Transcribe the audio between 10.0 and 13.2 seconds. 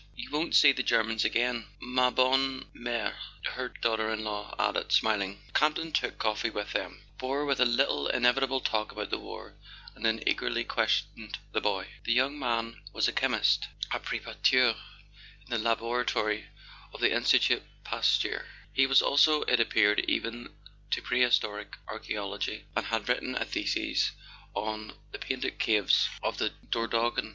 then eagerly ques¬ tioned the son. The young man was a